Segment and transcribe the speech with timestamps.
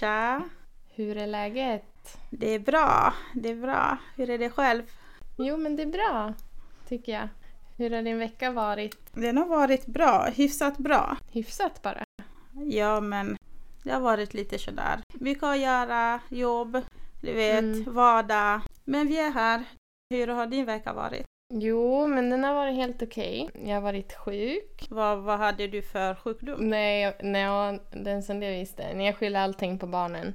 [0.00, 0.42] Tja!
[0.94, 2.18] Hur är läget?
[2.30, 3.96] Det är bra, det är bra.
[4.16, 4.82] Hur är det själv?
[5.38, 6.34] Jo, men det är bra,
[6.88, 7.28] tycker jag.
[7.76, 8.96] Hur har din vecka varit?
[9.12, 11.16] Den har varit bra, hyfsat bra.
[11.32, 12.04] Hyfsat bara.
[12.52, 13.36] Ja, men
[13.82, 15.00] det har varit lite sådär.
[15.14, 16.80] Mycket att göra, jobb,
[17.22, 17.94] du vet, Mm.
[17.94, 18.60] vardag.
[18.84, 19.64] Men vi är här.
[20.10, 21.26] Hur har din vecka varit?
[21.52, 23.50] Jo, men den har varit helt okej.
[23.64, 24.86] Jag har varit sjuk.
[24.90, 26.68] Vad, vad hade du för sjukdom?
[26.70, 28.82] Nej, nej den som det visste.
[28.82, 30.34] Jag skyller allting på barnen.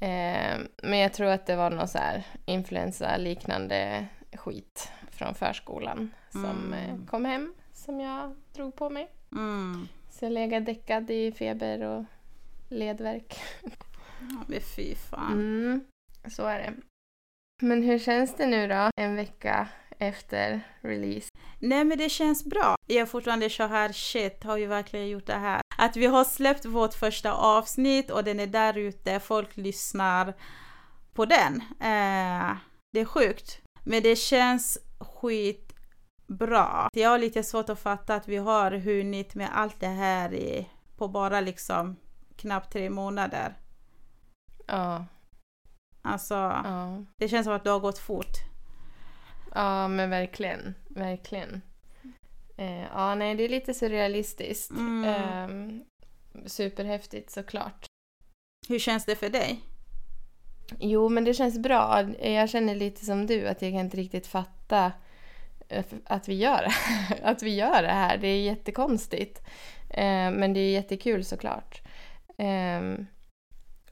[0.00, 6.44] Eh, men jag tror att det var någon så här influensa-liknande skit från förskolan som
[6.44, 6.72] Mm.
[6.72, 9.08] eh, kom hem, som jag drog på mig.
[9.32, 9.88] Mm.
[10.10, 12.04] Så jag legat däckad i feber och
[12.68, 13.36] ledvärk.
[14.20, 15.32] Ja, men fy fan.
[15.32, 15.84] Mm,
[16.28, 16.72] så är det.
[17.62, 19.68] Men hur känns det nu då, en vecka
[19.98, 21.28] efter release?
[21.58, 22.76] Nej men det känns bra.
[22.86, 25.60] Jag är fortfarande så här, shit, har vi verkligen gjort det här?
[25.78, 30.34] Att vi har släppt vårt första avsnitt och den är där ute, folk lyssnar
[31.12, 31.54] på den.
[31.80, 32.56] Eh,
[32.92, 33.60] det är sjukt.
[33.84, 36.88] Men det känns skitbra.
[36.92, 40.68] Jag har lite svårt att fatta att vi har hunnit med allt det här i,
[40.96, 41.96] på bara liksom
[42.36, 43.54] knappt tre månader.
[44.66, 45.04] Ja,
[46.02, 47.04] Alltså, ja.
[47.16, 48.47] det känns som att det har gått fort.
[49.54, 50.74] Ja, men verkligen.
[50.88, 51.62] Verkligen.
[52.56, 54.70] Eh, ja, nej, det är lite surrealistiskt.
[54.70, 55.04] Mm.
[55.04, 57.86] Eh, superhäftigt såklart.
[58.68, 59.60] Hur känns det för dig?
[60.78, 62.02] Jo, men det känns bra.
[62.22, 64.92] Jag känner lite som du, att jag kan inte riktigt fatta
[65.68, 66.66] eh, att vi gör.
[67.22, 68.18] Att vi gör det här.
[68.18, 69.42] Det är jättekonstigt.
[69.90, 71.82] Eh, men det är jättekul såklart.
[72.38, 72.98] Eh,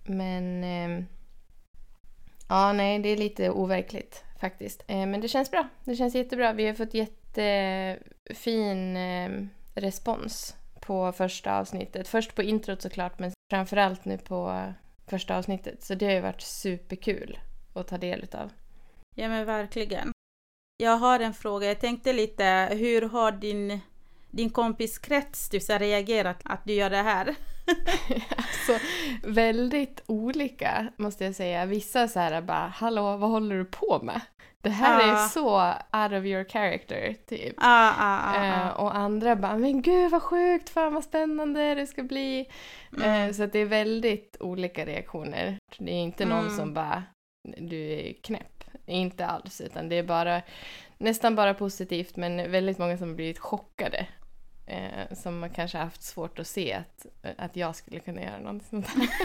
[0.05, 0.65] men...
[0.65, 1.05] Eh,
[2.49, 4.84] ja, nej, det är lite overkligt faktiskt.
[4.86, 5.69] Eh, men det känns bra.
[5.84, 6.52] Det känns jättebra.
[6.52, 9.30] Vi har fått jättefin eh,
[9.74, 12.08] respons på första avsnittet.
[12.08, 14.72] Först på introt såklart, men framförallt nu på
[15.06, 15.82] första avsnittet.
[15.82, 17.38] Så det har ju varit superkul
[17.74, 18.52] att ta del utav.
[19.14, 20.12] Ja men verkligen.
[20.76, 21.66] Jag har en fråga.
[21.66, 23.80] Jag tänkte lite, hur har din,
[24.30, 27.34] din kompiskrets du, så reagerat att du gör det här?
[28.37, 28.87] alltså,
[29.22, 31.66] väldigt olika måste jag säga.
[31.66, 34.21] Vissa så här bara “Hallå, vad håller du på med?”
[34.62, 35.12] Det här Ja.
[35.25, 35.56] är så
[36.03, 37.54] out of your character, typ.
[37.59, 38.72] Ah, ah, ah, Eh, ah.
[38.72, 42.49] och andra bara “Men gud vad sjukt, fan vad spännande det ska bli”.
[42.97, 43.28] Mm.
[43.28, 45.59] Eh, så det är väldigt olika reaktioner.
[45.78, 46.56] Det är inte någon Mm.
[46.56, 47.03] som bara
[47.59, 48.65] “Du är knäpp”.
[48.87, 50.43] Inte alls, utan det är bara
[50.98, 54.06] nästan bara positivt men väldigt många som har blivit chockade.
[54.66, 57.06] Eh, som har kanske haft svårt att se att,
[57.38, 59.09] att jag skulle kunna göra något sånt här.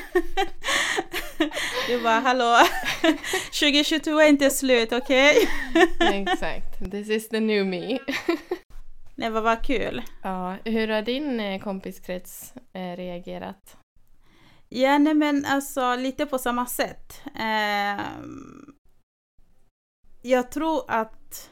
[1.88, 2.57] Du bara, hallå,
[3.59, 5.50] 2022 är inte slut, okej?
[6.00, 6.91] Exakt.
[6.91, 8.00] This is the new me.
[9.16, 10.02] Nej, vad var kul.
[10.22, 13.78] Ja, hur har din eh, kompiskrets eh, reagerat?
[14.69, 17.22] Ja, nej men alltså lite på samma sätt.
[17.35, 18.73] Ehm,
[20.22, 21.50] jag tror att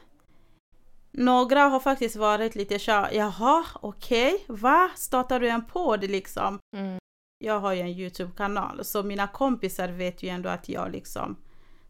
[1.12, 4.90] några har faktiskt varit lite så jaha, okej, va?
[4.96, 6.58] Startar du en podd liksom?
[6.76, 6.98] Mm.
[7.44, 11.36] Jag har ju en YouTube-kanal, så mina kompisar vet ju ändå att jag liksom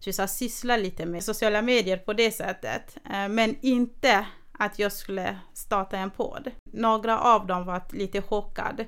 [0.00, 2.96] så jag sysslar lite med sociala medier på det sättet.
[3.12, 6.50] Eh, Men inte att jag skulle starta en podd.
[6.72, 8.86] Några av dem var lite chockade.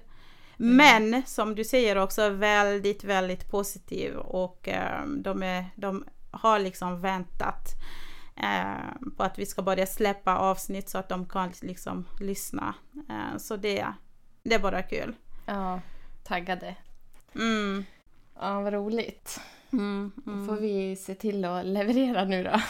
[0.56, 7.00] Men som du säger också väldigt, väldigt positiv och eh, de, är, de har liksom
[7.00, 7.68] väntat
[8.36, 12.74] eh, på att vi ska börja släppa avsnitt så att de kan liksom lyssna.
[13.08, 13.86] Eh, så det,
[14.42, 15.14] det är bara kul.
[15.46, 15.80] Ja,
[16.22, 16.76] taggade.
[17.34, 17.84] Mm.
[18.40, 19.40] Ja, vad roligt.
[19.72, 20.46] Mm, mm.
[20.46, 22.60] får vi se till att leverera nu då.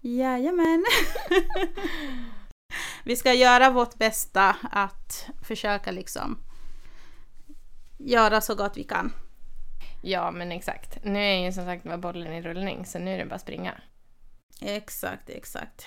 [0.00, 0.84] Jajamän.
[3.04, 6.38] vi ska göra vårt bästa att försöka liksom
[7.98, 9.12] göra så gott vi kan.
[10.02, 11.04] Ja, men exakt.
[11.04, 13.40] Nu är ju som sagt var bollen i rullning, så nu är det bara att
[13.40, 13.74] springa.
[14.60, 15.84] Exakt, exakt.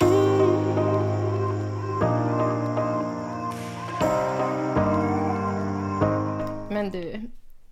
[6.70, 7.12] Men du,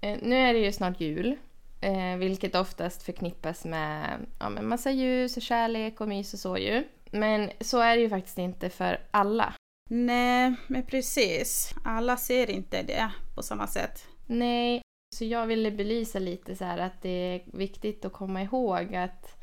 [0.01, 1.35] eh, nu är det ju snart jul.
[1.81, 6.57] Eh, vilket oftast förknippas med ja, men massa ljus och kärlek och mys och så
[6.57, 6.83] ju.
[7.11, 9.53] Men så är det ju faktiskt inte för alla.
[9.89, 11.73] Nej, men precis.
[11.85, 14.07] Alla ser inte det på samma sätt.
[14.25, 14.81] Nej,
[15.15, 19.38] så jag ville belysa lite så här att det är viktigt att komma ihåg att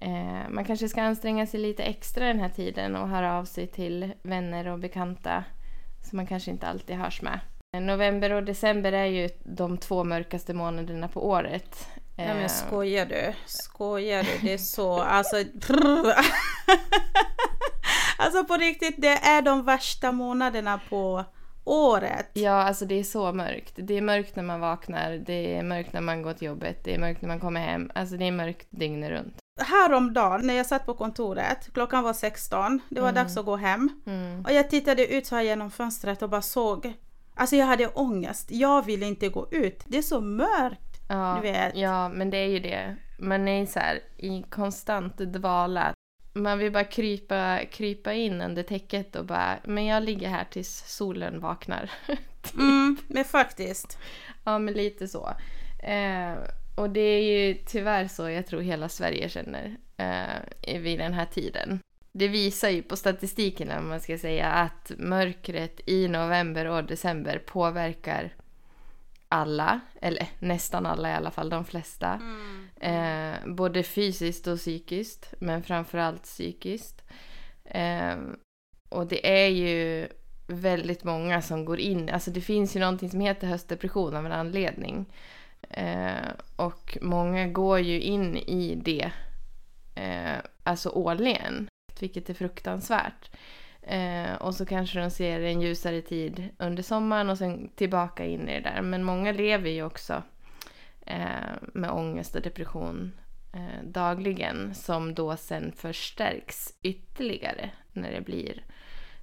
[0.00, 3.66] eh, man kanske ska anstränga sig lite extra den här tiden och höra av sig
[3.66, 5.44] till vänner och bekanta
[6.08, 7.40] som man kanske inte alltid hörs med.
[7.80, 11.88] November och december är ju de två mörkaste månaderna på året.
[12.16, 13.32] Nej Eh, men skojar du?
[13.46, 14.46] Skojar du?
[14.46, 15.36] Det är så, alltså...
[18.18, 21.24] alltså på riktigt, det är de värsta månaderna på
[21.64, 22.30] året.
[22.32, 23.72] Ja, alltså det är så mörkt.
[23.76, 26.94] Det är mörkt när man vaknar, det är mörkt när man går till jobbet, det
[26.94, 27.90] är mörkt när man kommer hem.
[27.94, 29.38] Alltså det är mörkt dygnet runt.
[29.58, 33.22] Häromdagen när jag satt på kontoret, klockan var 16, det var Mm.
[33.24, 33.90] dags att gå hem.
[34.06, 34.44] Mm.
[34.44, 36.92] Och jag tittade ut så här genom fönstret och bara såg.
[37.34, 39.84] Alltså jag hade ångest, jag ville inte gå ut.
[39.86, 41.76] Det är så mörkt, Ja, du vet.
[41.76, 42.96] ja, men det är ju det.
[43.18, 45.92] Man är så här i konstant dvala.
[46.32, 50.84] Man vill bara krypa, krypa in under täcket och bara, men jag ligger här tills
[50.96, 51.90] solen vaknar.
[52.54, 53.98] Mm, men faktiskt.
[54.44, 55.28] Ja, men lite så.
[55.82, 56.32] Eh,
[56.78, 61.26] och det är ju tyvärr så jag tror hela Sverige känner eh, vid den här
[61.26, 61.80] tiden.
[62.12, 67.38] Det visar ju på statistiken, om man ska säga, att mörkret i november och december
[67.38, 68.34] påverkar
[69.28, 72.20] alla, eller nästan alla i alla fall, de flesta.
[72.80, 77.02] Eh, både fysiskt och psykiskt, men framförallt psykiskt.
[77.64, 78.16] Eh,
[78.88, 80.08] och det är ju
[80.46, 84.32] väldigt många som går in, alltså det finns ju någonting som heter höstdepression av en
[84.32, 85.06] anledning.
[85.70, 89.10] Eh, och många går ju in i det,
[89.94, 91.68] eh, alltså årligen,
[92.00, 93.30] vilket är fruktansvärt.
[93.82, 98.48] Eh, och så kanske de ser en ljusare tid under sommaren och sen tillbaka in
[98.48, 98.82] i det där.
[98.82, 100.22] Men många lever ju också
[101.06, 103.12] eh, med ångest och depression
[103.52, 108.62] eh, dagligen som då sen förstärks ytterligare när det blir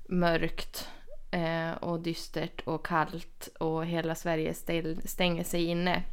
[0.10, 0.90] mörkt
[1.32, 4.54] eh, och dystert och kallt och hela Sverige
[5.06, 6.04] stänger sig inne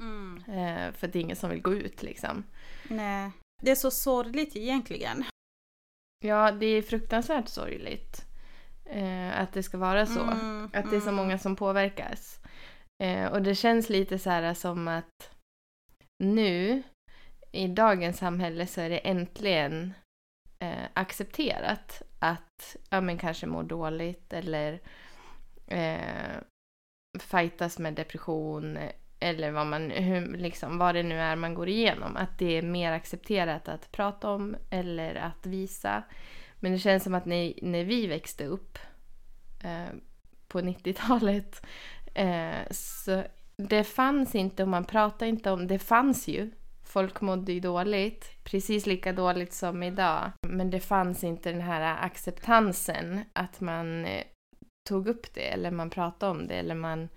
[0.00, 0.42] Mm.
[0.48, 2.44] eh, för det är ingen som vill gå ut liksom.
[2.88, 3.30] Nej.
[3.62, 5.24] Det är så sorgligt egentligen.
[6.24, 8.26] Ja, det är fruktansvärt sorgligt
[8.84, 10.20] eh, att det ska vara så.
[10.20, 11.14] Mm, Att det är så mm.
[11.14, 12.40] många som påverkas.
[13.02, 15.30] Eh, och det känns lite så här som att
[16.24, 16.82] nu
[17.52, 19.94] i dagens samhälle så är det äntligen
[20.58, 24.80] eh, accepterat att ja, men kanske må dåligt eller
[25.66, 26.40] eh,
[27.18, 28.78] fightas med depression
[29.20, 32.16] eller vad, man, hur, liksom, vad det nu är man går igenom.
[32.16, 36.02] Att det är mer accepterat att prata om eller att visa.
[36.56, 38.78] Men det känns som att när, när vi växte upp
[39.64, 39.94] eh,
[40.48, 41.66] på 90-talet
[42.14, 43.24] eh, så
[43.56, 45.78] det fanns inte och man pratade inte om det.
[45.78, 46.50] fanns ju.
[46.84, 50.32] Folk mådde ju dåligt, precis lika dåligt som idag.
[50.48, 54.24] Men det fanns inte den här acceptansen att man eh,
[54.88, 57.08] tog upp det eller man pratade om det eller man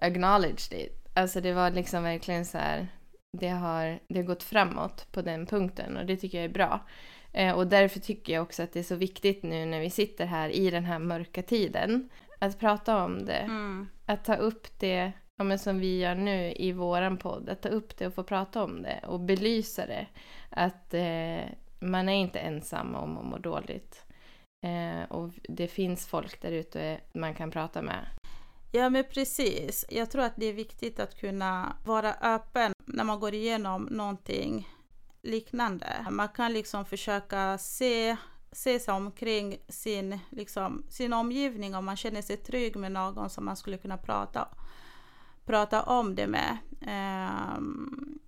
[0.00, 1.01] acknowledged it.
[1.14, 2.88] Alltså det var liksom verkligen så här,
[3.38, 6.80] det har, det har gått framåt på den punkten och det tycker jag är bra.
[7.32, 10.26] Eh, och därför tycker jag också att det är så viktigt nu när vi sitter
[10.26, 13.32] här i den här mörka tiden att prata om det.
[13.32, 13.88] Mm.
[14.06, 17.68] Att ta upp det, ja, men som vi gör nu i våran podd, att ta
[17.68, 20.06] upp det och få prata om det och belysa det.
[20.50, 21.44] Att eh,
[21.78, 24.04] man är inte ensam om att må dåligt.
[24.66, 28.06] Eh, och det finns folk där ute man kan prata med.
[28.74, 29.84] Ja men precis.
[29.88, 34.68] Jag tror att det är viktigt att kunna vara öppen när man går igenom någonting
[35.22, 36.06] liknande.
[36.10, 38.16] Man kan liksom försöka se,
[38.52, 43.44] se sig omkring sin, liksom, sin omgivning om man känner sig trygg med någon som
[43.44, 44.48] man skulle kunna prata,
[45.44, 46.58] prata om det med.
[47.56, 48.18] Um,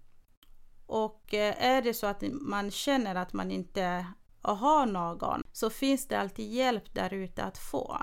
[0.86, 4.06] och eh, är det så att man känner att man inte
[4.40, 7.98] har någon så finns det alltid hjälp där ute att få.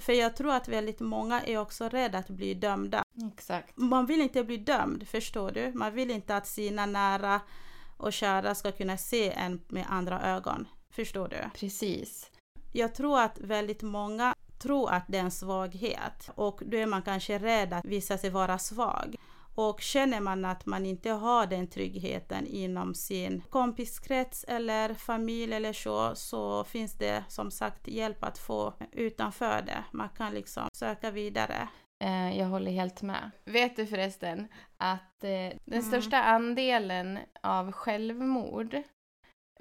[0.00, 3.04] För jag tror att väldigt många är också rädda att bli dömda.
[3.32, 3.76] Exakt.
[3.76, 5.72] Man vill inte bli dömd, förstår du?
[5.74, 7.40] Man vill inte att sina nära
[7.96, 10.68] och kära ska kunna se en med andra ögon.
[10.90, 11.36] Förstår du?
[11.54, 12.30] Precis.
[12.72, 17.02] Jag tror att väldigt många tror att det är en svaghet och då är man
[17.02, 19.16] kanske rädd att visa sig vara svag.
[19.56, 25.72] Och känner man att man inte har den tryggheten inom sin kompiskrets eller familj eller
[25.72, 29.84] så, så finns det som sagt hjälp att få utanför det.
[29.92, 31.68] Man kan liksom söka vidare.
[32.04, 33.30] Eh, jag håller helt med.
[33.44, 35.30] Vet du förresten att eh,
[35.64, 35.82] den Mm.
[35.82, 38.76] största andelen av självmord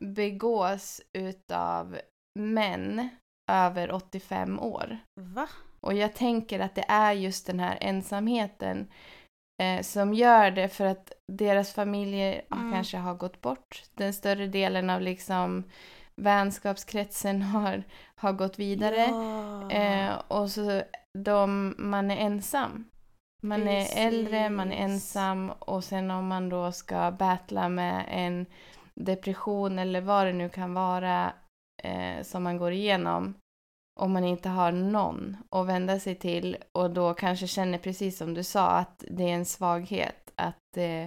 [0.02, 1.98] begås utav
[2.40, 3.10] män
[3.52, 4.98] över 85 år.
[5.20, 5.48] Va?
[5.80, 8.88] Och jag tänker att det är just den här ensamheten
[9.62, 12.72] eh, som gör det för att deras familjer ja, Mm.
[12.72, 13.84] kanske har gått bort.
[13.94, 15.64] Den större delen av liksom
[16.16, 17.84] vänskapskretsen har,
[18.16, 19.02] har gått vidare.
[19.10, 19.72] Ja.
[19.72, 20.82] Eh, och så
[21.18, 22.90] de, man är ensam.
[23.44, 24.94] Man är äldre, man är Precis.
[24.94, 28.46] ensam och sen om man då ska battla med en
[28.96, 31.34] depression eller vad det nu kan vara
[31.84, 33.34] eh, som man går igenom
[34.00, 38.34] om man inte har någon att vända sig till och då kanske känner precis som
[38.34, 41.06] du sa att det är en svaghet att eh,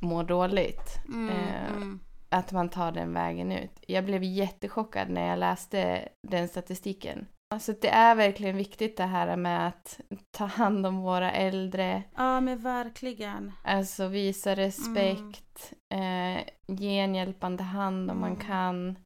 [0.00, 0.96] må dåligt.
[1.08, 2.00] Mm, eh, mm.
[2.30, 3.70] Att man tar den vägen ut.
[3.86, 7.26] Jag blev jättechockad när jag läste den statistiken.
[7.54, 12.02] Alltså det är verkligen viktigt det här med att ta hand om våra äldre.
[12.16, 13.52] Ja, men verkligen.
[13.64, 18.40] Alltså visa respekt, eh, ge en hjälpande hand om man Mm.
[18.46, 18.96] kan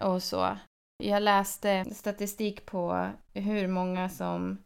[0.00, 0.56] och så.
[0.98, 4.58] Jag läste statistik på hur många som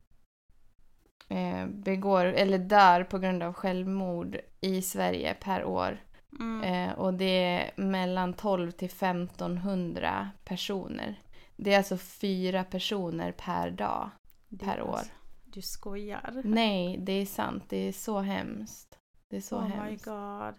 [1.28, 5.98] eh, begår eller dör på grund av självmord i Sverige per år.
[6.40, 6.62] Mm.
[6.90, 11.22] Eh, och det är mellan 12 till 1500 personer.
[11.56, 14.10] Det är alltså fyra personer per dag.
[14.48, 14.88] Det- per år.
[14.96, 15.12] alltså,
[15.44, 16.42] Du skojar.
[16.44, 17.64] Nej, det är sant.
[17.68, 18.98] Det är så hemskt.
[19.30, 20.04] Det är så oh my hemskt.
[20.04, 20.54] god.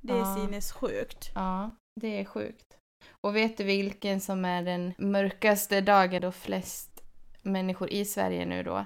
[0.00, 0.36] Det är Ja.
[0.36, 1.30] sinnessjukt.
[1.34, 2.78] Ja, det är sjukt.
[3.10, 7.02] Och vet du vilken som är den mörkaste dagen då flest
[7.42, 8.84] människor i Sverige nu då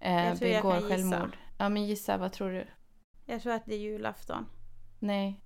[0.00, 0.88] eh, Jag tror jag begår kan gissa.
[0.94, 1.36] självmord?
[1.58, 2.16] Ja, men gissa.
[2.16, 2.66] Vad tror du?
[3.26, 4.46] Jag tror att det är julafton.
[4.98, 5.40] Nej,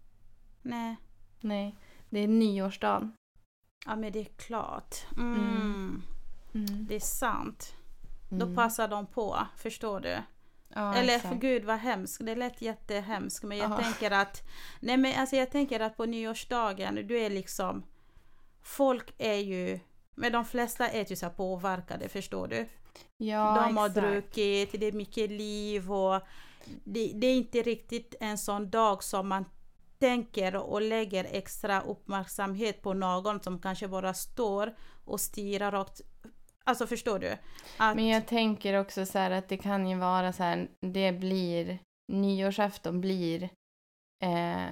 [0.62, 0.96] Nej.
[1.40, 1.74] nej.
[2.10, 3.12] Det är nyårsdagen.
[3.86, 4.96] Ja, men det är klart.
[5.16, 5.34] Mm.
[5.40, 6.02] Mm.
[6.54, 6.86] Mm.
[6.86, 7.74] Det är sant.
[8.30, 8.56] Då Mm.
[8.56, 10.18] passar de på, förstår du?
[10.74, 11.28] Ja, Eller exakt.
[11.34, 13.76] för gud vad hemskt, det lät jättehemskt men jag Ja.
[13.76, 14.42] tänker att
[14.80, 17.82] Nej men alltså jag tänker att på nyårsdagen, du är liksom
[18.62, 19.80] Folk är ju
[20.14, 22.68] Men de flesta är ju så påverkade, förstår du?
[23.16, 24.06] Ja, de har exakt.
[24.06, 26.22] druckit, det är mycket liv och
[26.84, 29.44] det, det är inte riktigt en sån dag som man
[29.98, 36.00] tänker och lägger extra uppmärksamhet på någon som kanske bara står och stirrar rakt
[36.64, 37.36] Alltså förstår du?
[37.76, 41.12] Att, Men jag tänker också så här att det kan ju vara så här, det
[41.12, 41.78] blir,
[42.12, 43.42] nyårsafton blir,
[44.22, 44.66] eh,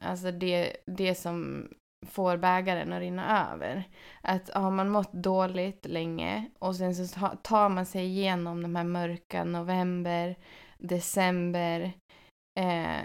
[0.00, 1.68] alltså det, det som
[2.06, 3.88] får bägaren att rinna över.
[4.20, 8.84] Att har man mått dåligt länge och sen så tar man sig igenom de här
[8.84, 10.36] mörka november,
[10.78, 11.92] december,
[12.60, 13.00] eh,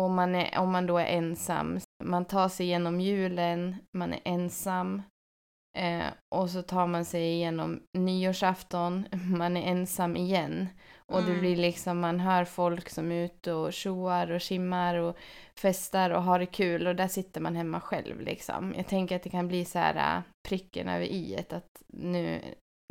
[0.00, 4.20] och man är, om man då är ensam, man tar sig igenom julen, man är
[4.24, 5.02] ensam,
[5.78, 10.68] Eh, och så tar man sig igenom nyårsafton, man är ensam igen.
[11.12, 11.40] Och det Mm.
[11.40, 15.16] blir liksom, man hör folk som är ute och tjoar och simmar och
[15.54, 18.74] festar och har det kul och där sitter man hemma själv liksom.
[18.76, 22.40] Jag tänker att det kan bli så här äh, pricken över i att nu,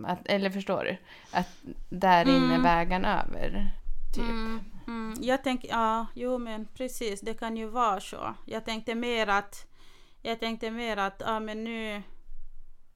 [0.04, 0.98] att, eller förstår du?
[1.32, 1.48] Att
[1.90, 2.52] där inne Mm.
[2.60, 3.72] är vägen över.
[4.16, 4.24] Typ.
[4.24, 5.14] Mm, mm.
[5.22, 8.34] Jag tänker, ja, jo men precis, det kan ju vara så.
[8.46, 9.68] Jag tänkte mer att,
[10.22, 12.02] jag tänkte mer att, ja men nu,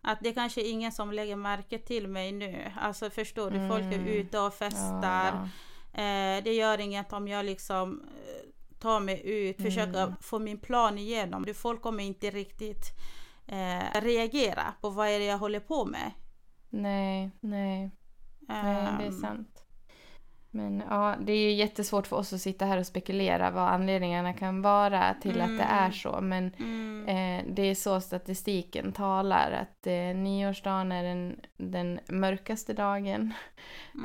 [0.02, 2.72] att det kanske är ingen som lägger märke till mig nu.
[2.82, 4.08] Alltså förstår du, folk är Mm.
[4.08, 5.26] ute och festar.
[5.34, 5.48] Ja,
[5.94, 10.16] Eh, det gör inget om jag liksom eh, tar mig ut, försöker Mm.
[10.22, 11.46] få min plan igenom.
[11.46, 12.86] Det- Folk kommer inte riktigt
[13.48, 16.12] eh, reagera på vad är det jag håller på med.
[16.70, 17.92] Nej, nej.
[18.40, 19.61] Nej, det är Ehm, sant.
[20.54, 24.34] Men ja, det är ju jättesvårt för oss att sitta här och spekulera vad anledningarna
[24.34, 25.92] kan vara till att det är Mm.
[25.94, 26.22] så.
[26.22, 29.52] Men Mm, eh, det är så statistiken talar.
[29.52, 33.34] Att eh, nyårsdagen är den, den mörkaste dagen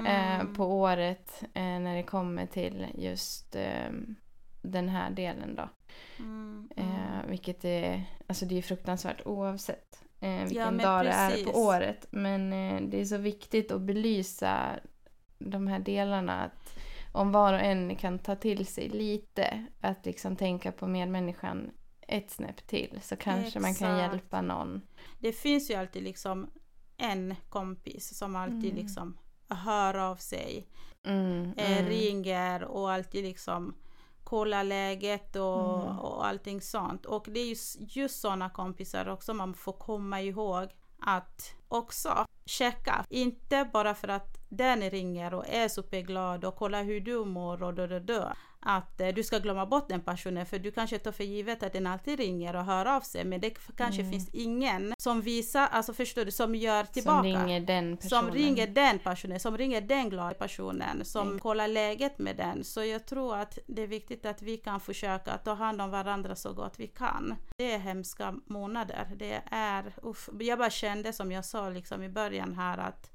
[0.06, 3.90] eh, mm, på året eh, när det kommer till just eh,
[4.62, 5.68] den här delen då.
[6.18, 7.30] mm, Eh, mm.
[7.30, 11.46] vilket är, alltså det är fruktansvärt oavsett eh, vilken men dag det är precis.
[11.52, 12.06] på året.
[12.10, 14.58] Men eh, det är så viktigt att belysa
[15.38, 16.32] de här delarna.
[16.42, 16.78] Att
[17.12, 21.70] om var och en kan ta till sig lite, att liksom tänka på medmänniskan
[22.08, 24.12] ett snäpp till så kanske man kan Exakt.
[24.12, 24.82] hjälpa någon.
[25.20, 26.50] Det finns ju alltid liksom
[26.96, 28.76] en kompis som alltid Mm.
[28.76, 30.66] liksom hör av sig,
[31.04, 31.88] Mm, eh, mm.
[31.90, 33.74] ringer och alltid liksom
[34.24, 35.98] kollar läget och, Mm.
[35.98, 37.06] och allting sånt.
[37.06, 43.04] Och det är just, just sådana kompisar också man får komma ihåg att också checka.
[43.08, 47.74] Inte bara för att den ringer och är superglad och kollar hur du mår och
[47.74, 48.32] då, då, då.
[48.68, 51.72] Att eh, du ska glömma bort den personen för du kanske tar för givet att
[51.72, 54.12] den alltid ringer och hör av sig men det kanske Mm.
[54.12, 57.16] finns ingen som visar, alltså förstår du, som gör tillbaka.
[57.16, 58.22] Som ringer den personen.
[58.24, 61.38] Som ringer den personen, som ringer den glada personen, som Mm.
[61.38, 62.64] kollar läget med den.
[62.64, 66.36] Så jag tror att det är viktigt att vi kan försöka ta hand om varandra
[66.36, 67.34] så gott vi kan.
[67.56, 69.08] Det är hemska månader.
[69.16, 70.28] Det är, uff.
[70.40, 73.10] Jag bara kände som jag sa liksom i början här att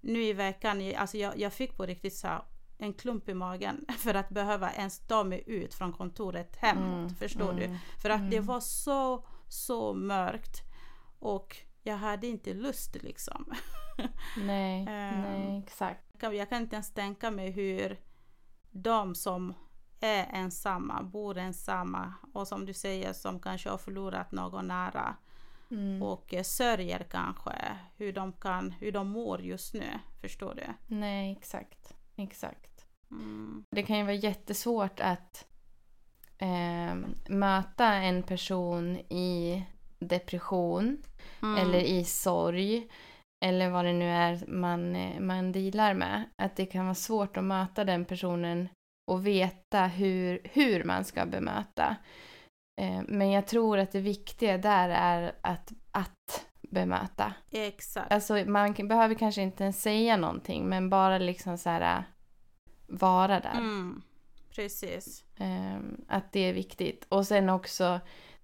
[0.00, 2.42] nu i veckan, alltså jag, jag fick på riktigt så här
[2.78, 6.84] en klump i magen för att behöva ens ta mig ut från kontoret hemåt.
[6.98, 7.64] Mm, Förstår du?
[7.64, 8.46] mm, För att det mm.
[8.46, 10.62] var så, så mörkt.
[11.18, 13.52] Och jag hade inte lust liksom.
[14.36, 15.22] Nej, Ehm.
[15.22, 16.04] nej, exakt.
[16.12, 18.00] Jag kan- Jag kan inte ens tänka mig hur
[18.70, 19.54] de som
[20.00, 25.16] är ensamma, bor ensamma och som du säger som kanske har förlorat någon nära
[25.70, 26.02] Mm.
[26.02, 27.52] och eh, sörjer kanske
[27.96, 29.90] hur de, kan, hur de mår just nu.
[30.20, 30.94] Förstår du?
[30.96, 31.94] Nej, exakt.
[32.16, 32.86] Exakt.
[33.10, 33.64] Mm.
[33.70, 35.46] Det kan ju vara jättesvårt att
[36.38, 36.94] eh,
[37.28, 39.62] möta en person i
[39.98, 41.02] depression
[41.42, 41.56] Mm.
[41.58, 42.88] eller i sorg
[43.44, 47.36] eller vad det nu är man, eh, man dealar med, att det kan vara svårt
[47.36, 48.68] att möta den personen
[49.10, 51.96] och veta hur, hur man ska bemöta.
[52.78, 57.34] Eh, men jag tror att det viktiga där är att, att bemöta.
[57.50, 58.12] Exakt.
[58.12, 62.04] Alltså man behöver kanske inte ens säga någonting men bara liksom så här
[62.86, 63.58] vara där.
[63.58, 64.02] Mm,
[64.54, 65.24] precis.
[65.40, 67.06] Um, att det är viktigt.
[67.08, 68.00] Och sen också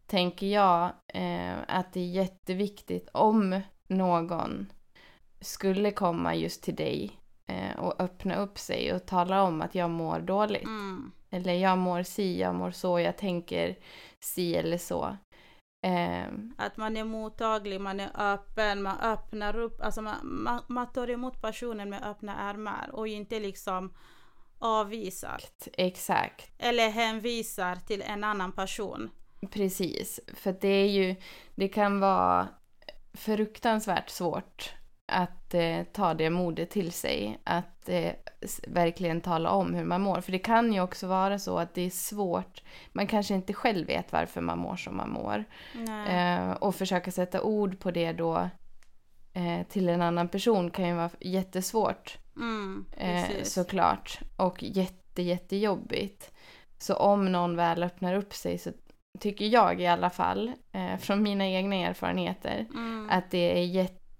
[0.06, 0.84] tänker jag
[1.16, 4.72] uh, att det är jätteviktigt om någon
[5.40, 9.90] skulle komma just till dig uh, och öppna upp sig och tala om att jag
[9.90, 10.64] mår dåligt.
[10.64, 11.12] Mm.
[11.30, 13.76] Eller jag mår si, jag mår så, jag tänker
[14.24, 15.16] si eller så.
[15.86, 20.92] Um, att man är mottaglig, man är öppen, man öppnar upp, alltså man, man, man
[20.92, 23.94] tar emot personen med öppna ärmar och inte liksom
[24.58, 25.40] avvisar.
[25.72, 26.50] Exakt.
[26.58, 29.10] Eller hänvisar till en annan person.
[29.50, 31.16] Precis, för det är ju,
[31.54, 32.48] det kan vara
[33.14, 34.74] fruktansvärt svårt
[35.12, 38.12] att eh, ta det modet till sig, att eh,
[38.68, 40.20] verkligen tala om hur man mår.
[40.20, 43.86] För det kan ju också vara så att det är svårt, man kanske inte själv
[43.86, 45.44] vet varför man mår som man mår.
[46.08, 48.48] Eh, och försöka sätta ord på det då
[49.32, 52.18] eh, till en annan person kan ju vara jättesvårt.
[52.36, 54.20] Mm, eh, såklart.
[54.36, 56.30] Och jätte, jättejobbigt.
[56.78, 58.70] Så om någon väl öppnar upp sig så
[59.20, 63.08] tycker jag i alla fall, eh, från mina egna erfarenheter, mm.
[63.10, 63.64] att det är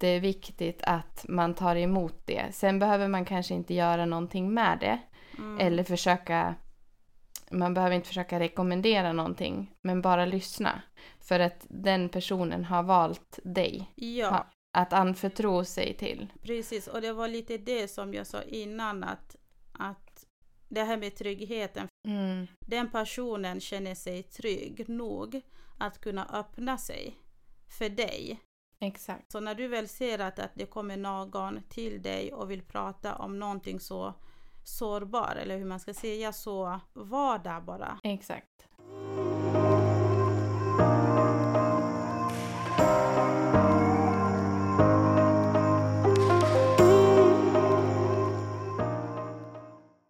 [0.05, 2.55] jätteviktigt att man tar emot det.
[2.55, 4.99] Sen behöver man kanske inte göra någonting med det.
[5.39, 5.67] Mm.
[5.67, 6.55] Eller försöka,
[7.51, 10.83] man behöver inte försöka rekommendera någonting, men bara lyssna.
[11.21, 13.91] För att den personen har valt dig.
[13.95, 14.31] Ja.
[14.31, 16.33] Ha, att anförtro sig till.
[16.43, 19.37] Precis, och det var lite det som jag sa innan att,
[19.73, 20.25] att
[20.69, 21.89] det här med tryggheten.
[22.09, 22.47] Mm.
[22.67, 25.41] Den personen känner sig trygg nog
[25.79, 27.19] att kunna öppna sig
[27.79, 28.41] för dig.
[28.87, 29.33] Exakt.
[29.33, 33.15] Så när du väl ser att, att det kommer någon till dig och vill prata
[33.15, 34.15] om någonting så
[34.65, 37.99] sårbar eller hur man ska säga så var där bara.
[38.03, 38.69] Exakt.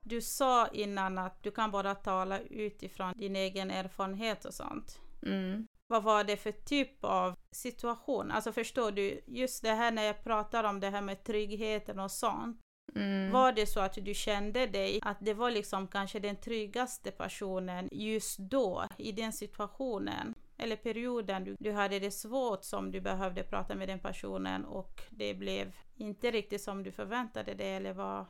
[0.02, 5.00] Du sa innan att du kan bara tala utifrån din egen erfarenhet och sånt.
[5.22, 5.66] Mm.
[5.94, 8.30] Vad var det för typ av situation?
[8.30, 12.10] Alltså förstår du, just det här när jag pratar om det här med tryggheten och
[12.10, 12.60] sånt.
[12.94, 13.30] Mm.
[13.30, 17.88] Var det så att du kände dig att det var liksom kanske den tryggaste personen
[17.92, 20.34] just då, i den situationen?
[20.58, 25.00] Eller perioden du, du hade det svårt som du behövde prata med den personen och
[25.10, 28.26] det blev inte riktigt som du förväntade dig eller vad?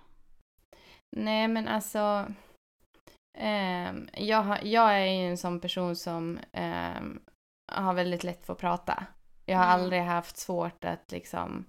[1.16, 2.26] Nej men alltså.
[3.38, 7.20] ehm, jag, har- jag är ju en sån person som ehm,
[7.72, 9.06] har väldigt lätt för att prata.
[9.46, 9.80] Jag har Mm.
[9.80, 11.64] aldrig haft svårt att liksom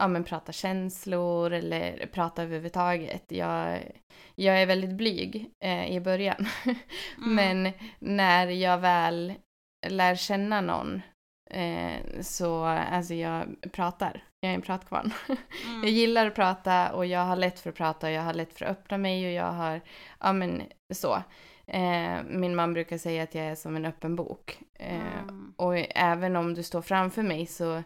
[0.00, 3.24] ja, men prata känslor eller prata överhuvudtaget.
[3.28, 3.82] Jag,
[4.34, 6.46] jag är väldigt blyg eh, i början.
[7.18, 7.34] Mm.
[7.62, 9.34] Men när jag väl
[9.88, 11.02] lär känna någon
[11.50, 14.24] eh, så alltså jag pratar.
[14.40, 15.12] Jag är en pratkvarn.
[15.66, 15.82] Mm.
[15.82, 18.54] Jag gillar att prata och jag har lätt för att prata och jag har lätt
[18.58, 19.80] för att öppna mig och jag har,
[20.20, 20.62] ja men
[20.94, 21.22] så.
[21.72, 24.58] Eh, min man brukar säga att jag är som en öppen bok.
[24.74, 25.54] Eh, Mm.
[25.56, 27.82] Och även om du står framför mig så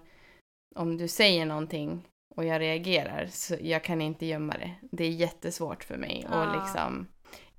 [0.76, 4.70] om du säger någonting och jag reagerar så jag kan inte gömma det.
[4.92, 6.42] Det är jättesvårt för mig Ah.
[6.42, 7.06] att liksom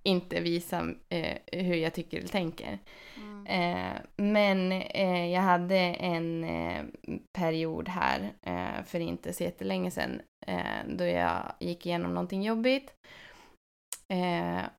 [0.03, 2.79] inte visa eh, hur jag tycker eller tänker.
[3.17, 3.45] Mm.
[3.47, 6.83] Eh, men eh, jag hade en eh,
[7.37, 12.93] period här eh, för inte så jättelänge sedan eh, då jag gick igenom någonting jobbigt.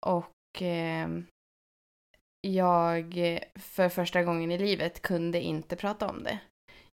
[0.00, 0.24] Och
[2.40, 6.38] jag för första gången i livet kunde inte prata om det.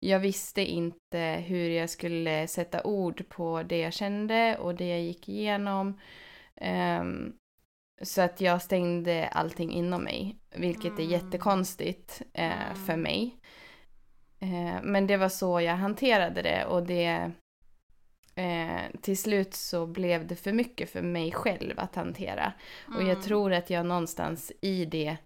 [0.01, 5.01] Jag visste inte hur jag skulle sätta ord på det jag kände och det jag
[5.01, 6.01] gick igenom.
[6.57, 7.33] Ehm,
[8.03, 11.11] så att jag stängde allting inom mig, vilket är Mm.
[11.11, 12.87] jättekonstigt eh, Mm.
[12.87, 13.37] för mig.
[14.41, 17.33] Eh, men det var så jag hanterade det och det
[18.39, 22.53] eh, till slut så blev det för mycket för mig själv att hantera.
[22.87, 23.23] Och jag Mm.
[23.23, 25.17] tror att jag någonstans i det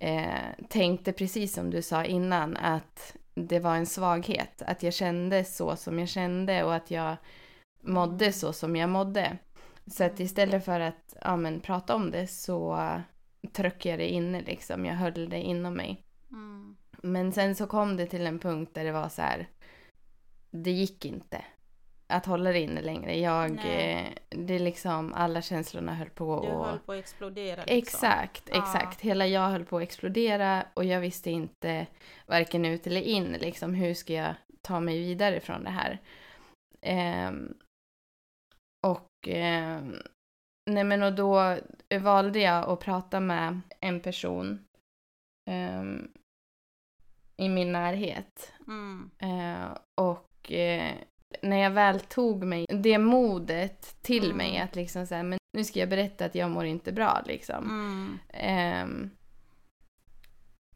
[0.00, 4.62] eh, tänkte precis som du sa innan att det var en svaghet.
[4.62, 7.16] Att jag kände så som jag kände och att jag
[7.82, 9.38] mådde så som jag mådde.
[9.86, 12.88] Så att istället för att ja, men, prata om det så
[13.52, 14.84] tryckte jag det inne liksom.
[14.84, 16.04] Jag höll det inom mig.
[16.30, 16.76] Mm.
[17.02, 19.48] Men sen så kom det till en punkt där det var så här.
[20.50, 21.44] Det gick inte
[22.06, 23.18] att hålla det inne längre.
[23.18, 24.14] Jag, Nej.
[24.30, 26.66] eh, det är liksom alla känslorna höll på Du och...
[26.66, 27.76] höll på att explodera liksom.
[27.78, 29.00] Exakt, exakt.
[29.00, 31.86] Hela jag höll på att explodera och jag visste inte
[32.26, 36.00] varken ut eller in liksom hur ska jag ta mig vidare från det här.
[36.80, 37.54] Ehm,
[38.86, 39.96] och, ehm,
[40.70, 41.58] nej men och då
[42.00, 44.64] valde jag att prata med en person
[45.50, 46.08] ehm,
[47.36, 48.52] i min närhet.
[48.66, 49.10] Mm.
[49.18, 50.94] Eh, och eh,
[51.42, 54.36] när jag väl tog mig det modet till Mm.
[54.36, 57.64] mig att liksom säga, men nu ska jag berätta att jag mår inte bra liksom.
[57.64, 58.18] Mm.
[58.32, 59.10] Ehm,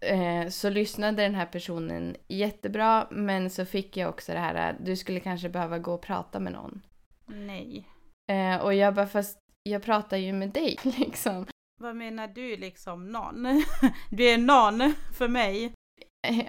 [0.01, 4.97] eh, så lyssnade den här personen jättebra men så fick jag också det här du
[4.97, 6.81] skulle kanske behöva gå och prata med någon.
[7.27, 7.89] Nej.
[8.31, 11.47] Eh, och jag bara fast jag pratar ju med dig liksom.
[11.81, 13.47] Vad menar du liksom någon?
[14.11, 15.73] Du är någon för mig.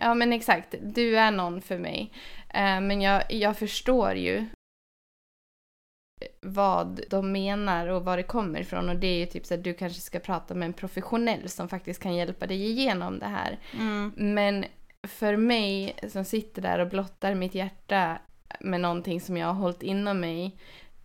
[0.02, 2.14] Ja men exakt, du är någon för mig.
[2.54, 4.46] Eh, men jag, jag förstår ju
[6.42, 9.64] vad de menar och var det kommer ifrån och det är ju typ så att
[9.64, 13.60] du kanske ska prata med en professionell som faktiskt kan hjälpa dig igenom det här.
[13.74, 14.14] Mm.
[14.16, 14.66] Men
[15.08, 18.18] för mig som sitter där och blottar mitt hjärta
[18.60, 20.58] med någonting som jag har hållit inom mig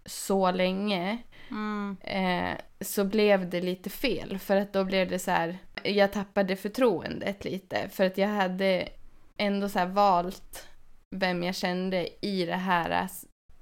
[0.07, 1.19] så länge
[1.51, 1.97] Mm.
[2.01, 4.39] eh, så blev det lite fel.
[4.39, 7.89] För att då blev det så här, jag tappade förtroendet lite.
[7.89, 8.89] För att jag hade
[9.37, 10.69] ändå så valt
[11.15, 13.09] vem jag kände i det här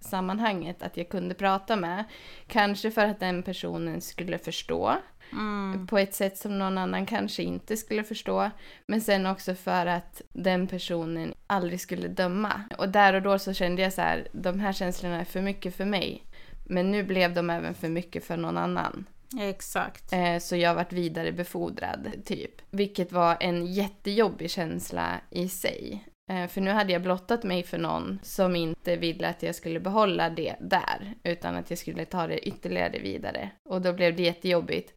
[0.00, 2.04] sammanhanget att jag kunde prata med.
[2.46, 4.96] Kanske för att den personen skulle förstå
[5.32, 5.86] Mm.
[5.86, 8.50] på ett sätt som någon annan kanske inte skulle förstå.
[8.86, 12.52] Men sen också för att den personen aldrig skulle döma.
[12.78, 15.76] Och där och då så kände jag så här, de här känslorna är för mycket
[15.76, 16.24] för mig.
[16.66, 19.04] Men nu blev de även för mycket för någon annan.
[19.40, 20.12] Exakt.
[20.12, 22.50] Eh, så jag vart vidare befordrad, typ.
[22.70, 26.04] Vilket var en jättejobbig känsla i sig.
[26.32, 29.80] Eh, för nu hade jag blottat mig för någon som inte ville att jag skulle
[29.80, 31.14] behålla det där.
[31.22, 33.50] Utan att jag skulle ta det ytterligare vidare.
[33.64, 34.94] Och då blev det jättejobbigt.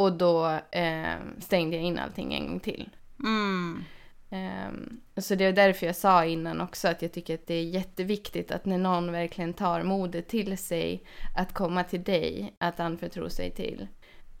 [0.00, 2.90] Och då eh, stängde jag in allting en gång till.
[3.24, 3.84] Mm.
[4.30, 7.64] Ehm, så det är därför jag sa innan också att jag tycker att det är
[7.64, 11.02] jätteviktigt att när någon verkligen tar modet till sig
[11.36, 13.86] att komma till dig, att anförtro sig till.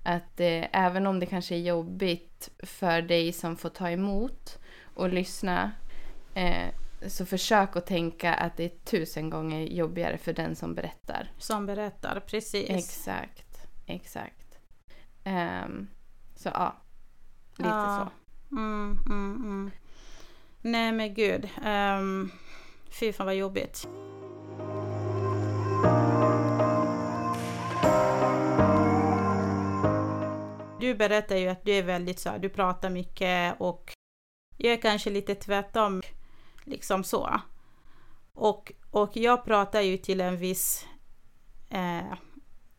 [0.04, 4.58] Att eh, även om det kanske är jobbigt för dig som får ta emot
[4.94, 5.72] och lyssna
[6.34, 6.68] eh,
[7.06, 11.32] så försök att tänka att det är tusen gånger jobbigare för den som berättar.
[11.38, 12.70] Som berättar, precis.
[12.70, 14.58] Exakt, exakt.
[15.24, 15.88] Ehm,
[16.36, 16.76] så ja,
[17.56, 18.10] lite Ja.
[18.50, 18.54] så.
[18.56, 19.70] Mm, mm, mm.
[20.62, 21.48] Nej men gud.
[21.66, 22.30] Um,
[22.90, 23.88] fy fan vad jobbigt.
[30.80, 33.92] Du berättar ju att du är väldigt så du pratar mycket och
[34.56, 36.02] jag är kanske lite tvärtom,
[36.68, 37.40] liksom så.
[38.34, 40.86] Och, och jag pratar ju till en viss
[41.70, 42.14] eh,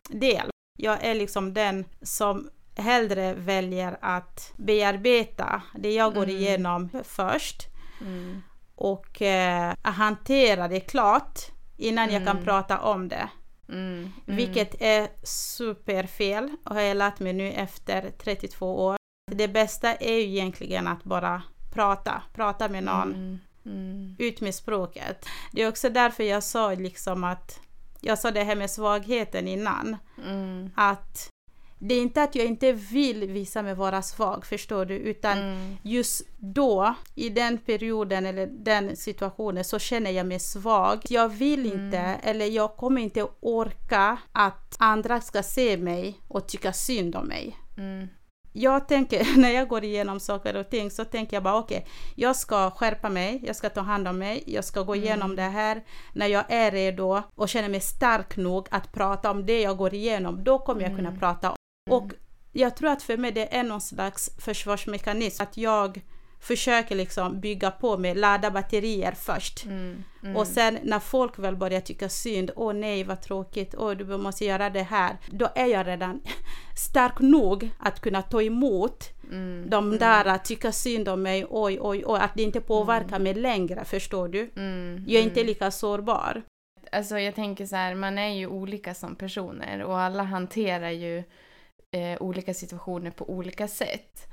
[0.08, 0.50] del.
[0.78, 6.36] Jag är liksom den som hellre väljer att bearbeta det jag går Mm.
[6.36, 7.62] igenom först
[8.00, 8.42] Mm.
[8.74, 11.38] och eh, hantera det klart
[11.76, 12.44] innan jag kan Mm.
[12.44, 13.28] prata om det.
[13.68, 13.80] Mm.
[13.88, 14.12] Mm.
[14.24, 18.96] Vilket är superfel och har jag lärt mig nu efter 32 år.
[19.32, 24.16] Det bästa är ju egentligen att bara prata, prata med någon, Mm.
[24.18, 25.26] Ut med språket.
[25.52, 27.60] Det är också därför jag sa liksom att,
[28.00, 29.96] jag sa det här med svagheten innan,
[30.26, 30.70] Mm.
[30.76, 31.28] att
[31.82, 35.76] det är inte att jag inte vill visa mig vara svag, förstår du, utan Mm.
[35.82, 41.00] just då, i den perioden eller den situationen, så känner jag mig svag.
[41.08, 41.84] Jag vill Mm.
[41.86, 47.26] inte, eller jag kommer inte orka att andra ska se mig och tycka synd om
[47.26, 47.56] mig.
[47.76, 48.08] Mm.
[48.52, 51.86] Jag tänker, när jag går igenom saker och ting så tänker jag bara okej,
[52.16, 55.36] jag ska skärpa mig, jag ska ta hand om mig, jag ska gå igenom Mm.
[55.36, 55.84] det här.
[56.12, 59.94] När jag är redo och känner mig stark nog att prata om det jag går
[59.94, 61.20] igenom, då kommer jag kunna Mm.
[61.20, 61.54] prata.
[61.90, 62.12] Och
[62.52, 66.00] jag tror att för mig det är någon slags försvarsmekanism, att jag
[66.40, 69.64] försöker liksom bygga på med ladda batterier först.
[69.64, 70.04] Mm.
[70.22, 70.36] Mm.
[70.36, 74.44] Och sen när folk väl börjar tycka synd, åh nej vad tråkigt, åh du måste
[74.44, 75.16] göra det här.
[75.30, 76.20] Då är jag redan
[76.76, 79.70] stark nog att kunna ta emot Mm.
[79.70, 79.98] de Mm.
[79.98, 83.84] där att tycka synd om mig, oj oj oj, att det inte påverkar mig längre,
[83.84, 84.50] förstår du?
[84.56, 85.04] Mm.
[85.08, 85.46] Jag är inte Mm.
[85.46, 86.42] lika sårbar.
[86.92, 91.18] Alltså jag tänker så här, man är ju olika som personer och alla hanterar ju
[91.96, 94.29] eh, olika situationer på olika sätt.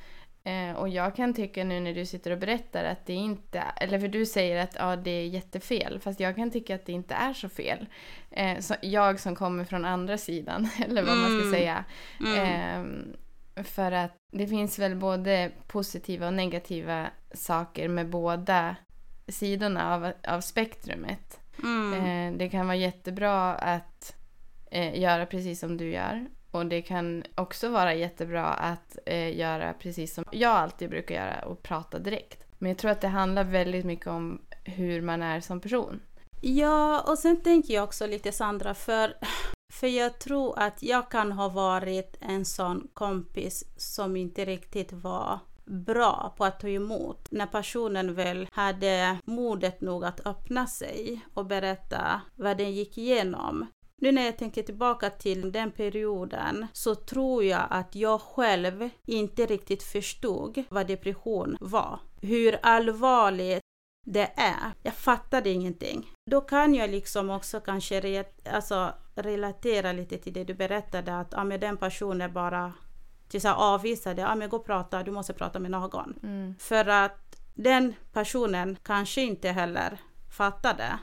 [0.47, 3.99] Eh, och jag kan tycka nu när du sitter och berättar att det inte, eller
[3.99, 7.13] för du säger att ja, det är jättefel, fast jag kan tycka att det inte
[7.15, 7.85] är så fel.
[8.31, 11.51] Eh, så jag som kommer från andra sidan, eller vad man ska Mm.
[11.51, 11.85] säga.
[12.19, 12.39] Mm.
[12.39, 13.13] Ehm,
[13.63, 18.75] för att det finns väl både positiva och negativa saker med båda
[19.27, 21.39] sidorna av, av spektrumet.
[21.63, 21.93] Mm.
[21.93, 24.15] Eh, det kan vara jättebra att
[24.71, 26.27] eh, göra precis som du gör.
[26.57, 31.45] Och det kan också vara jättebra att eh, göra precis som jag alltid brukar göra
[31.45, 32.43] och prata direkt.
[32.57, 35.99] Men jag tror att det handlar väldigt mycket om hur man är som person.
[36.41, 39.13] Ja, och sen tänker jag också lite Sandra, för,
[39.73, 45.39] för jag tror att jag kan ha varit en sån kompis som inte riktigt var
[45.65, 51.45] bra på att ta emot när personen väl hade modet nog att öppna sig och
[51.45, 53.65] berätta vad den gick igenom.
[54.01, 59.45] Nu när jag tänker tillbaka till den perioden så tror jag att jag själv inte
[59.45, 61.99] riktigt förstod vad depression var.
[62.21, 63.61] Hur allvarligt
[64.05, 64.73] det är.
[64.83, 66.11] Jag fattade ingenting.
[66.31, 71.27] Då kan jag liksom också kanske re alltså, relatera lite till det du berättade att
[71.31, 72.73] ja, men den personen bara
[73.29, 76.19] till så avvisade, ja men gå och prata, du måste prata med någon.
[76.23, 76.55] Mm.
[76.59, 79.97] För att den personen kanske inte heller
[80.37, 80.99] fattade.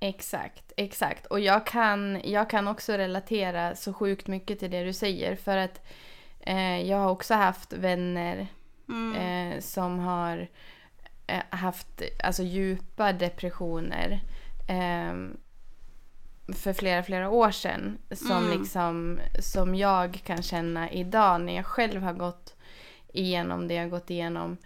[0.00, 1.26] Exakt, exakt.
[1.26, 5.56] Och jag kan, jag kan också relatera så sjukt mycket till det du säger för
[5.56, 5.86] att
[6.40, 8.46] eh, jag har också haft vänner
[8.88, 9.14] mm.
[9.14, 10.48] eh, som har
[11.26, 14.20] eh, haft alltså, djupa depressioner.
[14.68, 15.14] Eh,
[16.54, 18.58] för flera, flera år sedan som, mm.
[18.58, 22.56] liksom, som jag kan känna idag när jag själv har gått
[23.12, 24.56] igenom det jag gått igenom.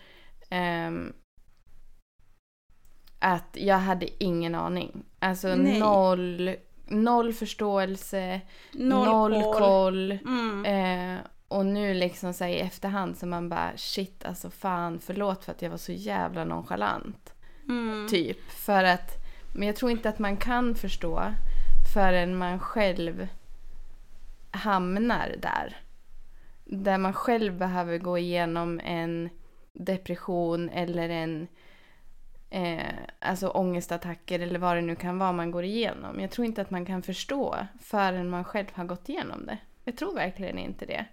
[3.21, 5.05] Att jag hade ingen aning.
[5.19, 6.57] Alltså noll,
[6.87, 8.41] noll förståelse,
[8.73, 9.53] noll, noll koll.
[9.53, 10.65] koll mm.
[10.65, 15.53] eh, och nu liksom så i efterhand så man bara shit alltså fan förlåt för
[15.53, 17.35] att jag var så jävla nonchalant.
[17.69, 18.09] Mm.
[18.11, 18.51] Typ.
[18.51, 19.11] För att,
[19.55, 21.23] men jag tror inte att man kan förstå
[21.95, 23.29] förrän man själv
[24.51, 25.77] hamnar där.
[26.65, 29.29] Där man själv behöver gå igenom en
[29.73, 31.49] depression eller en
[32.51, 36.21] eh, alltså ångestattacker eller vad det nu kan vara man går igenom.
[36.21, 39.59] Jag tror inte att man kan förstå förrän man själv har gått igenom det.
[39.85, 41.07] Jag tror verkligen inte det.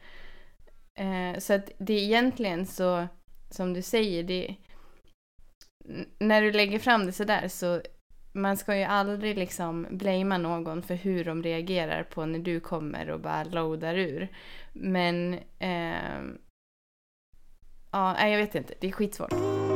[1.04, 3.08] Eh, så att det är egentligen så,
[3.50, 4.56] som du säger, det,
[6.20, 7.82] när du lägger fram det sådär så
[8.32, 13.10] man ska ju aldrig liksom blamea någon för hur de reagerar på när du kommer
[13.10, 14.28] och bara loadar ur.
[14.74, 16.22] Men eh,
[17.92, 19.67] ja, jag vet inte, det är skitsvårt.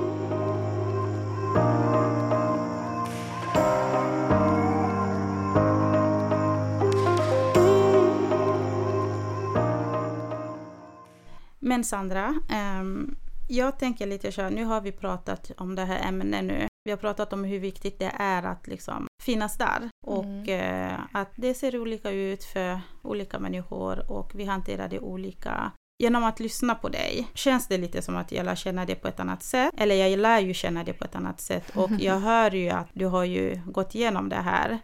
[11.72, 12.34] Men Sandra,
[12.80, 13.16] um,
[13.48, 16.68] jag tänker lite så här, nu har vi pratat om det här ämnet nu.
[16.84, 20.90] Vi har pratat om hur viktigt det är att liksom finnas där och mm.
[20.90, 25.72] eh, att det ser olika ut för olika människor och vi hanterar det olika.
[26.04, 29.08] Genom att lyssna på dig känns det lite som att jag lär känna det på
[29.08, 29.74] ett annat sätt.
[29.78, 32.88] Eller jag lär ju känna det på ett annat sätt och jag hör ju att
[32.94, 34.80] du har ju gått igenom det här.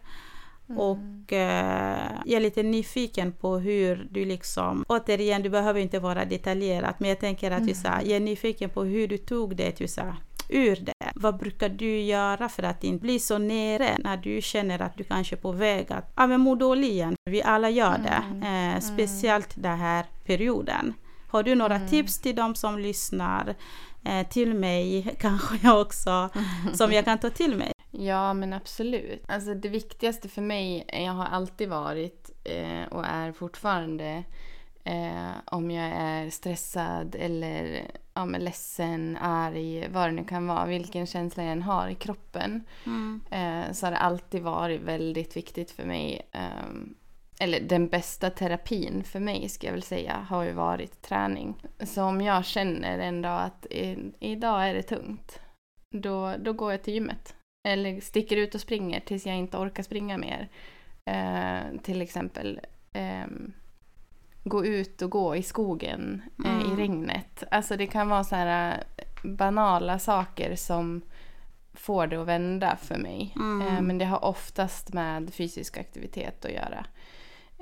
[0.68, 0.80] Mm.
[0.80, 6.24] Och eh, jag är lite nyfiken på hur du liksom, återigen du behöver inte vara
[6.24, 7.74] detaljerad men jag tänker att mm.
[7.74, 10.02] så, jag är nyfiken på hur du tog det till så,
[10.48, 11.12] ur det.
[11.14, 15.04] Vad brukar du göra för att inte bli så nere när du känner att du
[15.04, 17.14] kanske är på väg att ja, men må dåligt igen?
[17.30, 18.42] Vi alla gör det, mm.
[18.42, 18.80] eh, mm.
[18.80, 20.94] speciellt den här perioden.
[21.28, 21.88] Har du några mm.
[21.88, 23.54] tips till de som lyssnar?
[24.04, 26.28] Eh, till mig kanske jag också,
[26.74, 27.72] som jag kan ta till mig?
[28.00, 29.24] Ja, men absolut.
[29.28, 34.24] Alltså det viktigaste för mig, jag har alltid varit eh, och är fortfarande
[34.84, 37.82] eh, om jag är stressad eller
[38.14, 41.94] ja, men ledsen, arg, vad det nu kan vara, vilken känsla jag än har i
[41.94, 42.64] kroppen.
[42.86, 43.20] Mm.
[43.30, 46.28] Eh, så har det alltid varit väldigt viktigt för mig.
[46.32, 46.74] Eh,
[47.40, 51.62] eller den bästa terapin för mig ska jag väl säga har ju varit träning.
[51.80, 53.66] Så om jag känner en dag att
[54.20, 55.40] idag är det tungt,
[55.90, 57.34] då, då går jag till gymmet.
[57.68, 60.48] Eller sticker ut och springer tills jag inte orkar springa mer.
[61.04, 62.60] Eh, till exempel.
[62.92, 63.26] Eh,
[64.44, 66.72] gå ut och gå i skogen eh, mm.
[66.72, 67.44] i regnet.
[67.50, 71.02] Alltså det kan vara så här eh, banala saker som
[71.72, 73.34] får det att vända för mig.
[73.36, 73.68] Mm.
[73.68, 76.86] Eh, men det har oftast med fysisk aktivitet att göra.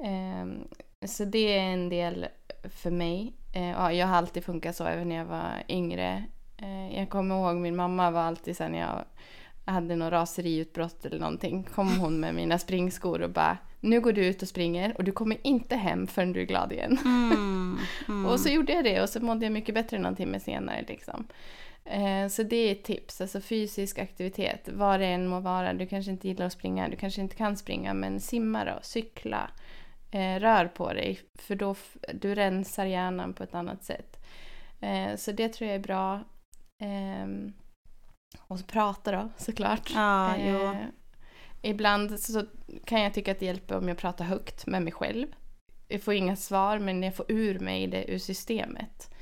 [0.04, 0.68] Ehm,
[1.06, 2.26] så det är en del
[2.64, 3.32] för mig.
[3.54, 6.24] Eh, jag har alltid funkat så även när jag var yngre.
[6.90, 9.04] Jag kommer ihåg min mamma var alltid så när
[9.66, 14.12] jag hade något raseriutbrott eller någonting kom hon med mina springskor och bara nu går
[14.12, 16.98] du ut och springer och du kommer inte hem förrän du är glad igen.
[17.04, 18.26] Mm, mm.
[18.32, 20.84] och så gjorde jag det och så mådde jag mycket bättre någon timme senare.
[20.88, 21.26] Liksom.
[21.84, 25.72] Eh, så det är ett tips, alltså fysisk aktivitet, vad det än må vara.
[25.72, 29.50] Du kanske inte gillar att springa, du kanske inte kan springa, men simma då, cykla,
[30.10, 31.74] eh, rör på dig, för då
[32.14, 34.16] du rensar hjärnan på ett annat sätt.
[34.80, 36.24] Eh, så det tror jag är bra.
[38.38, 39.90] Och så prata då såklart.
[39.94, 40.74] Ja, eh,
[41.62, 42.44] ibland så
[42.84, 45.26] kan jag tycka att det hjälper om jag pratar högt med mig själv.
[45.88, 49.14] Jag får inga svar men jag får ur mig det ur systemet.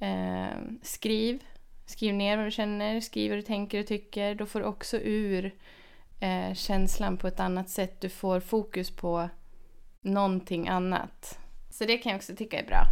[0.00, 1.44] Eh, skriv.
[1.86, 4.34] Skriv ner vad du känner, skriv vad du tänker och tycker.
[4.34, 5.54] Då får du också ur
[6.20, 8.00] eh, känslan på ett annat sätt.
[8.00, 9.28] Du får fokus på
[10.00, 11.38] någonting annat.
[11.70, 12.86] Så det kan jag också tycka är bra.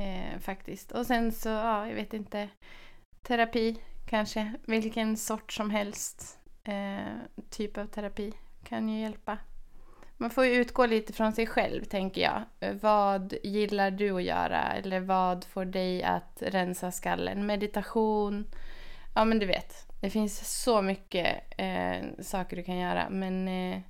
[0.00, 0.92] Eh, faktiskt.
[0.92, 2.48] Och sen så, ja, jag vet inte.
[3.22, 3.76] Terapi
[4.10, 4.52] kanske.
[4.64, 6.38] Vilken sort som helst.
[6.64, 7.14] Eh,
[7.50, 8.32] typ av terapi
[8.64, 9.38] kan ju hjälpa.
[10.16, 12.42] Man får ju utgå lite från sig själv, tänker jag.
[12.80, 14.62] Vad gillar du att göra?
[14.62, 17.46] Eller vad får dig att rensa skallen?
[17.46, 18.46] Meditation?
[19.14, 19.74] Ja, men du vet.
[20.00, 23.10] Det finns så mycket eh, saker du kan göra.
[23.10, 23.80] Men eh,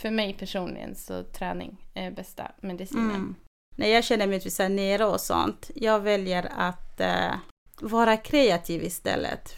[0.00, 3.10] för mig personligen så träning är bästa medicinen.
[3.10, 3.34] Mm.
[3.76, 7.34] När jag känner mig typ nere och sånt, jag väljer att eh,
[7.82, 9.56] vara kreativ istället.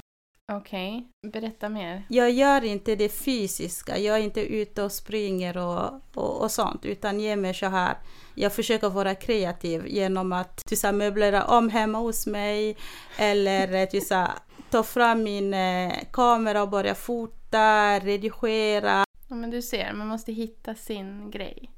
[0.52, 1.30] Okej, okay.
[1.30, 2.02] berätta mer.
[2.08, 6.84] Jag gör inte det fysiska, jag är inte ute och springer och, och, och sånt,
[6.84, 7.96] utan ge mig så här.
[8.34, 12.76] Jag försöker vara kreativ genom att tysa, möblera om hemma hos mig
[13.18, 14.30] eller tysa,
[14.70, 19.04] ta fram min eh, kamera och börja fota, redigera.
[19.28, 21.73] Ja, men du ser, man måste hitta sin grej.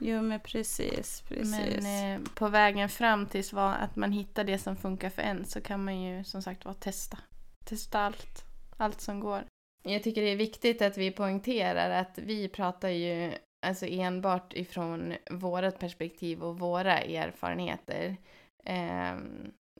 [0.00, 1.82] Jo men precis, precis.
[1.82, 5.60] Men eh, på vägen fram tills att man hittar det som funkar för en så
[5.60, 7.18] kan man ju som sagt var testa
[7.66, 8.44] testa allt,
[8.76, 9.44] allt som går.
[9.82, 13.32] Jag tycker det är viktigt att vi poängterar att vi pratar ju
[13.66, 18.16] alltså enbart ifrån vårt perspektiv och våra erfarenheter.
[18.64, 19.16] Eh,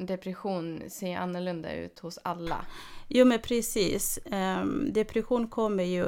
[0.01, 2.67] depression ser annorlunda ut hos alla.
[3.09, 4.19] Jo men precis.
[4.25, 6.07] Um, depression kommer ju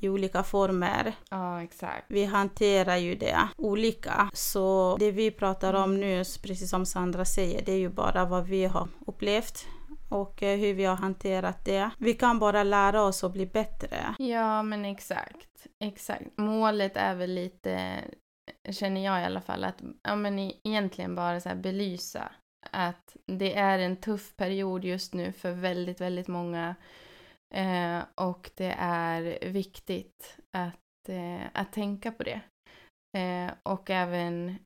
[0.00, 1.12] i olika former.
[1.30, 2.04] Ja, exakt.
[2.08, 4.30] Vi hanterar ju det olika.
[4.32, 8.46] Så det vi pratar om nu, precis som Sandra säger, det är ju bara vad
[8.46, 9.66] vi har upplevt
[10.10, 11.90] och eh, hur vi har hanterat det.
[11.98, 14.14] Vi kan bara lära oss att bli bättre.
[14.18, 15.66] Ja, men exakt.
[15.84, 16.24] Exakt.
[16.36, 17.90] Målet är väl lite,
[18.70, 22.32] känner jag i alla fall, att ja, men egentligen bara så här belysa
[22.70, 26.74] att det är en tuff period just nu för väldigt, väldigt många.
[27.54, 32.40] Eh, och det är viktigt att, eh, att tänka på det.
[33.18, 34.58] Eh, och även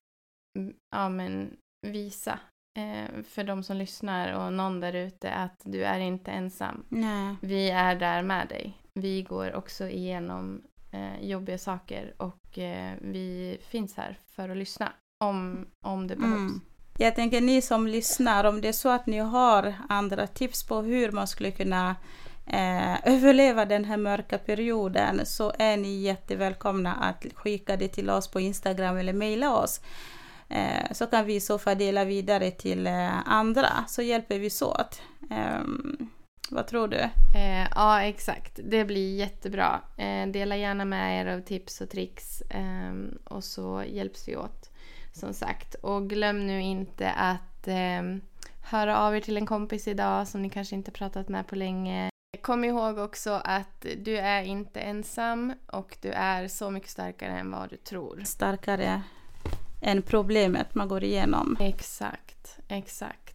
[0.90, 2.38] ja, men visa
[2.78, 6.84] eh, för de som lyssnar och någon där ute att du är inte ensam.
[6.88, 7.36] Nej.
[7.40, 8.78] Vi är där med dig.
[8.94, 14.92] Vi går också igenom eh, jobbiga saker och eh, vi finns här för att lyssna
[15.24, 16.38] om, om det behövs.
[16.38, 16.60] Mm.
[16.98, 20.82] Jag tänker ni som lyssnar, om det är så att ni har andra tips på
[20.82, 21.96] hur man skulle kunna
[22.46, 28.28] eh, överleva den här mörka perioden så är ni jättevälkomna att skicka det till oss
[28.28, 29.80] på Instagram eller mejla oss.
[30.48, 34.50] Eh, så kan vi i så fall dela vidare till eh, andra, så hjälper vi
[34.50, 35.02] så åt.
[35.30, 36.08] Ehm,
[36.50, 37.00] vad tror du?
[37.36, 38.60] Eh, ja, exakt.
[38.64, 39.80] Det blir jättebra.
[39.96, 44.70] Eh, dela gärna med er av tips och tricks eh, och så hjälps vi åt.
[45.12, 45.74] Som sagt.
[45.74, 48.02] Och glöm nu inte att eh,
[48.62, 52.10] höra av er till en kompis idag som ni kanske inte pratat med på länge.
[52.42, 57.50] Kom ihåg också att du är inte ensam och du är så mycket starkare än
[57.50, 58.22] vad du tror.
[58.24, 59.02] Starkare
[59.82, 61.56] än problemet man går igenom.
[61.60, 63.34] Exakt, exakt.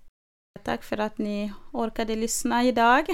[0.63, 3.05] Tack för att ni orkade lyssna idag.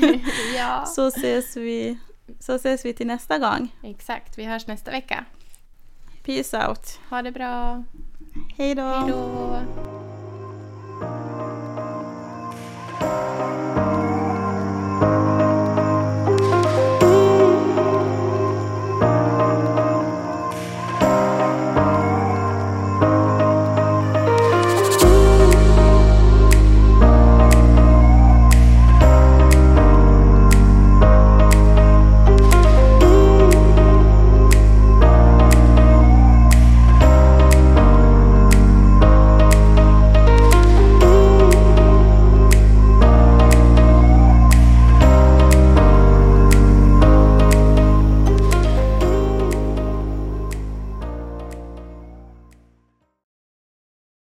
[0.56, 0.84] ja.
[0.86, 1.98] så, ses vi,
[2.40, 3.76] så ses vi till nästa gång.
[3.82, 5.24] Exakt, vi hörs nästa vecka.
[6.24, 7.00] Peace out.
[7.10, 7.84] Ha det bra.
[8.56, 8.82] Hej då.
[8.82, 9.93] Hej då.